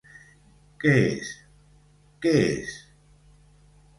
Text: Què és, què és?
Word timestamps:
Què 0.83 0.93
és, 1.01 1.33
què 2.25 2.31
és? 2.47 2.73